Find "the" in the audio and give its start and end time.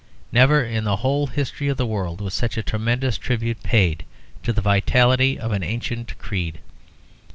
0.83-0.95, 1.77-1.85, 4.51-4.59